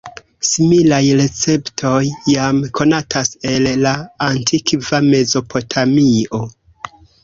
[0.51, 1.99] Similaj receptoj
[2.33, 3.95] jam konatas el la
[4.33, 6.47] antikva Mezopotamio.